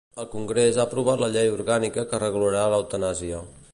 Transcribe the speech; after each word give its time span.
El 0.21 0.27
Congrés 0.29 0.79
ha 0.79 0.85
aprovat 0.87 1.21
la 1.23 1.29
llei 1.35 1.51
orgànica 1.57 2.07
que 2.15 2.21
regularà 2.25 2.65
l'eutanàsia. 2.73 3.45